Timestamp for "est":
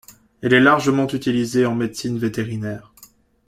0.55-0.59